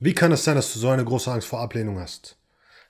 [0.00, 2.36] Wie kann es sein, dass du so eine große Angst vor Ablehnung hast?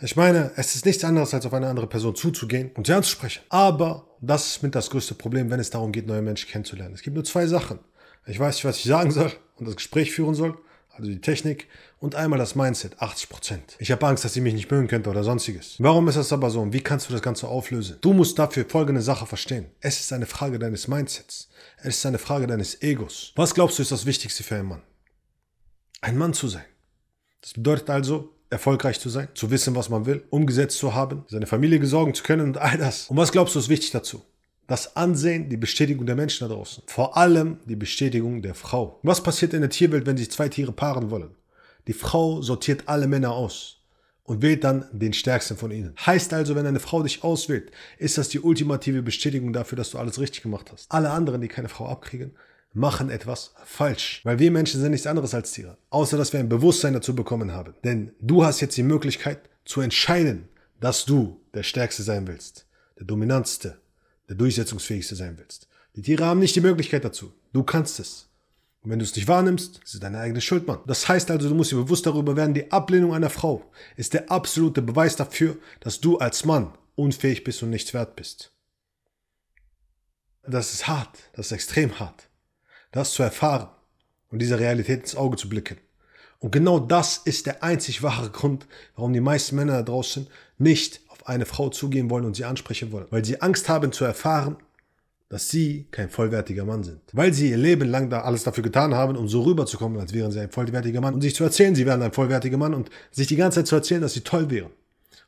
[0.00, 3.44] Ich meine, es ist nichts anderes, als auf eine andere Person zuzugehen und sie anzusprechen.
[3.48, 6.94] Aber das ist mit das größte Problem, wenn es darum geht, neue Menschen kennenzulernen.
[6.94, 7.78] Es gibt nur zwei Sachen.
[8.26, 10.58] Ich weiß nicht, was ich sagen soll und das Gespräch führen soll,
[10.90, 11.68] also die Technik,
[12.00, 13.58] und einmal das Mindset, 80%.
[13.78, 15.76] Ich habe Angst, dass sie mich nicht mögen könnte oder sonstiges.
[15.78, 17.98] Warum ist das aber so und wie kannst du das Ganze auflösen?
[18.00, 19.66] Du musst dafür folgende Sache verstehen.
[19.80, 21.48] Es ist eine Frage deines Mindsets.
[21.78, 23.32] Es ist eine Frage deines Egos.
[23.36, 24.82] Was glaubst du ist das Wichtigste für einen Mann?
[26.00, 26.64] Ein Mann zu sein.
[27.46, 31.46] Das bedeutet also, erfolgreich zu sein, zu wissen, was man will, umgesetzt zu haben, seine
[31.46, 33.08] Familie gesorgen zu können und all das.
[33.08, 34.20] Und was glaubst du ist wichtig dazu?
[34.66, 36.82] Das Ansehen, die Bestätigung der Menschen da draußen.
[36.88, 38.98] Vor allem die Bestätigung der Frau.
[39.04, 41.36] Was passiert in der Tierwelt, wenn sich zwei Tiere paaren wollen?
[41.86, 43.76] Die Frau sortiert alle Männer aus
[44.24, 45.94] und wählt dann den stärksten von ihnen.
[46.04, 49.98] Heißt also, wenn eine Frau dich auswählt, ist das die ultimative Bestätigung dafür, dass du
[49.98, 50.90] alles richtig gemacht hast.
[50.90, 52.32] Alle anderen, die keine Frau abkriegen,
[52.76, 54.20] machen etwas falsch.
[54.22, 55.78] Weil wir Menschen sind nichts anderes als Tiere.
[55.90, 57.74] Außer, dass wir ein Bewusstsein dazu bekommen haben.
[57.84, 60.48] Denn du hast jetzt die Möglichkeit zu entscheiden,
[60.78, 62.66] dass du der Stärkste sein willst.
[62.98, 63.80] Der Dominantste.
[64.28, 65.68] Der Durchsetzungsfähigste sein willst.
[65.94, 67.32] Die Tiere haben nicht die Möglichkeit dazu.
[67.52, 68.28] Du kannst es.
[68.82, 70.80] Und wenn du es nicht wahrnimmst, ist es deine eigene Schuld, Mann.
[70.86, 73.64] Das heißt also, du musst dir bewusst darüber werden, die Ablehnung einer Frau
[73.96, 78.52] ist der absolute Beweis dafür, dass du als Mann unfähig bist und nichts wert bist.
[80.46, 81.18] Das ist hart.
[81.32, 82.25] Das ist extrem hart
[82.96, 83.68] das zu erfahren
[84.30, 85.76] und dieser Realität ins Auge zu blicken.
[86.38, 90.26] Und genau das ist der einzig wahre Grund, warum die meisten Männer da draußen
[90.58, 93.06] nicht auf eine Frau zugehen wollen und sie ansprechen wollen.
[93.10, 94.56] Weil sie Angst haben zu erfahren,
[95.28, 97.00] dass sie kein vollwertiger Mann sind.
[97.12, 100.30] Weil sie ihr Leben lang da alles dafür getan haben, um so rüberzukommen, als wären
[100.30, 103.26] sie ein vollwertiger Mann und sich zu erzählen, sie wären ein vollwertiger Mann und sich
[103.26, 104.70] die ganze Zeit zu erzählen, dass sie toll wären.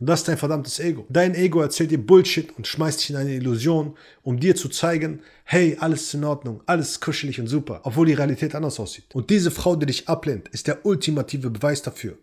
[0.00, 1.06] Und das ist dein verdammtes Ego.
[1.08, 5.20] Dein Ego erzählt dir Bullshit und schmeißt dich in eine Illusion, um dir zu zeigen,
[5.44, 9.14] hey, alles ist in Ordnung, alles ist kuschelig und super, obwohl die Realität anders aussieht.
[9.14, 12.18] Und diese Frau, die dich ablehnt, ist der ultimative Beweis dafür.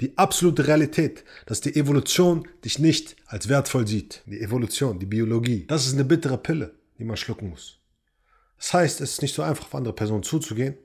[0.00, 4.22] Die absolute Realität, dass die Evolution dich nicht als wertvoll sieht.
[4.26, 5.64] Die Evolution, die Biologie.
[5.68, 7.78] Das ist eine bittere Pille, die man schlucken muss.
[8.58, 10.76] Das heißt, es ist nicht so einfach, auf andere Personen zuzugehen,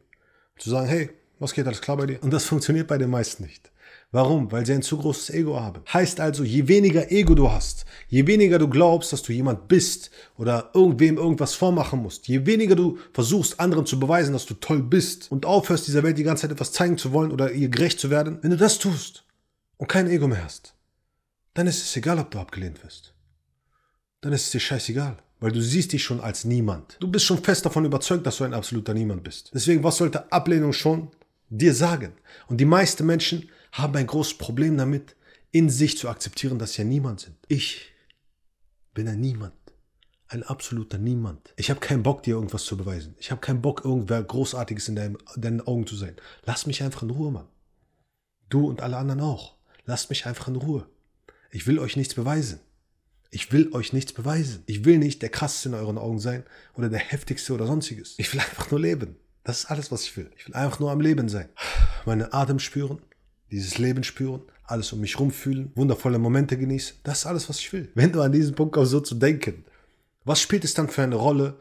[0.57, 1.09] zu sagen, hey,
[1.41, 2.23] was geht alles klar bei dir?
[2.23, 3.71] Und das funktioniert bei den meisten nicht.
[4.11, 4.51] Warum?
[4.51, 5.81] Weil sie ein zu großes Ego haben.
[5.91, 10.11] Heißt also, je weniger Ego du hast, je weniger du glaubst, dass du jemand bist
[10.37, 14.83] oder irgendwem irgendwas vormachen musst, je weniger du versuchst, anderen zu beweisen, dass du toll
[14.83, 17.99] bist und aufhörst, dieser Welt die ganze Zeit etwas zeigen zu wollen oder ihr gerecht
[17.99, 19.23] zu werden, wenn du das tust
[19.77, 20.75] und kein Ego mehr hast,
[21.53, 23.13] dann ist es egal, ob du abgelehnt wirst.
[24.19, 25.17] Dann ist es dir scheißegal.
[25.39, 26.97] Weil du siehst dich schon als niemand.
[26.99, 29.49] Du bist schon fest davon überzeugt, dass du ein absoluter Niemand bist.
[29.55, 31.09] Deswegen, was sollte Ablehnung schon
[31.57, 32.13] dir sagen?
[32.47, 35.15] Und die meisten Menschen haben ein großes Problem damit,
[35.51, 37.35] in sich zu akzeptieren, dass sie ja niemand sind.
[37.47, 37.91] Ich
[38.93, 39.53] bin ein Niemand.
[40.27, 41.53] Ein absoluter Niemand.
[41.57, 43.15] Ich habe keinen Bock, dir irgendwas zu beweisen.
[43.19, 46.15] Ich habe keinen Bock, irgendwer Großartiges in deinem, deinen Augen zu sein.
[46.45, 47.49] Lass mich einfach in Ruhe, Mann.
[48.49, 49.57] Du und alle anderen auch.
[49.85, 50.87] Lasst mich einfach in Ruhe.
[51.51, 52.61] Ich will euch nichts beweisen.
[53.29, 54.63] Ich will euch nichts beweisen.
[54.67, 56.45] Ich will nicht der krasseste in euren Augen sein
[56.75, 58.15] oder der heftigste oder sonstiges.
[58.17, 59.17] Ich will einfach nur leben.
[59.43, 60.29] Das ist alles, was ich will.
[60.37, 61.49] Ich will einfach nur am Leben sein.
[62.05, 63.01] Meinen Atem spüren,
[63.49, 66.97] dieses Leben spüren, alles um mich rumfühlen, wundervolle Momente genießen.
[67.03, 67.91] Das ist alles, was ich will.
[67.95, 69.65] Wenn du an diesen Punkt kommst, so zu denken,
[70.23, 71.55] was spielt es dann für eine Rolle,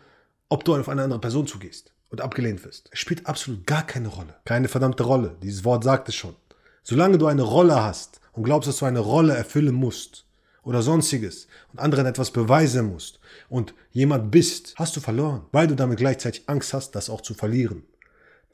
[0.48, 2.90] ob du auf eine andere Person zugehst und abgelehnt wirst?
[2.92, 4.36] Es spielt absolut gar keine Rolle.
[4.44, 5.36] Keine verdammte Rolle.
[5.42, 6.36] Dieses Wort sagt es schon.
[6.82, 10.26] Solange du eine Rolle hast und glaubst, dass du eine Rolle erfüllen musst
[10.70, 15.74] oder sonstiges und anderen etwas beweisen musst und jemand bist, hast du verloren, weil du
[15.74, 17.82] damit gleichzeitig Angst hast, das auch zu verlieren.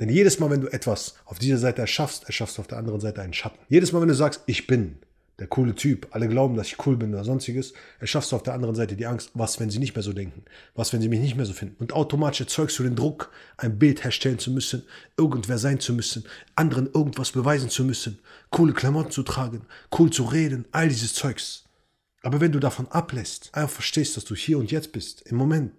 [0.00, 3.00] Denn jedes Mal, wenn du etwas auf dieser Seite erschaffst, erschaffst du auf der anderen
[3.00, 3.58] Seite einen Schatten.
[3.68, 4.96] Jedes Mal, wenn du sagst, ich bin
[5.38, 8.54] der coole Typ, alle glauben, dass ich cool bin oder sonstiges, erschaffst du auf der
[8.54, 10.42] anderen Seite die Angst, was, wenn sie nicht mehr so denken?
[10.74, 11.76] Was, wenn sie mich nicht mehr so finden?
[11.78, 14.84] Und automatisch erzeugst du den Druck, ein Bild herstellen zu müssen,
[15.18, 16.24] irgendwer sein zu müssen,
[16.54, 18.18] anderen irgendwas beweisen zu müssen,
[18.48, 19.66] coole Klamotten zu tragen,
[19.98, 21.65] cool zu reden, all dieses Zeugs.
[22.26, 25.72] Aber wenn du davon ablässt, einfach verstehst, dass du hier und jetzt bist, im Moment,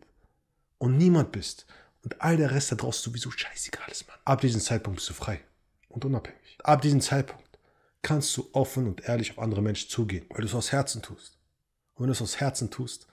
[0.77, 1.65] und niemand bist,
[2.03, 4.17] und all der Rest da draußen sowieso scheißegal ist, Mann.
[4.23, 5.41] Ab diesem Zeitpunkt bist du frei
[5.89, 6.57] und unabhängig.
[6.63, 7.59] Ab diesem Zeitpunkt
[8.01, 11.37] kannst du offen und ehrlich auf andere Menschen zugehen, weil du es aus Herzen tust.
[11.95, 13.07] Und wenn du es aus Herzen tust,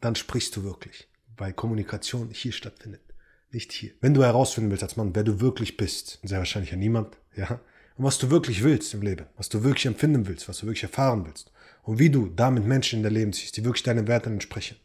[0.00, 3.02] dann sprichst du wirklich, weil Kommunikation hier stattfindet,
[3.50, 3.90] nicht hier.
[4.00, 7.60] Wenn du herausfinden willst als Mann, wer du wirklich bist, sehr wahrscheinlich ja niemand, ja,
[7.98, 10.84] und was du wirklich willst im Leben, was du wirklich empfinden willst, was du wirklich
[10.84, 11.52] erfahren willst
[11.88, 14.76] und wie du damit Menschen in dein Leben ziehst, die wirklich deinen Werten entsprechen,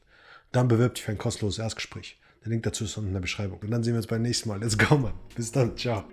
[0.54, 2.18] dann bewirb dich für ein kostenloses Erstgespräch.
[2.46, 3.60] Der Link dazu ist unten in der Beschreibung.
[3.60, 4.62] Und dann sehen wir uns beim nächsten Mal.
[4.62, 5.14] Let's go, Mann.
[5.36, 5.76] Bis dann.
[5.76, 6.06] Ciao.